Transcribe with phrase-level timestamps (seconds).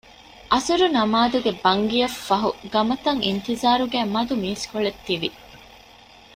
[0.53, 5.29] ޢަޞުރު ނަމާދުގެ ބަންގިއަށްފަހު ޤަމަތަށް އިންތިޒާރުގައި މަދު މީސްކޮޅެއް ތިވި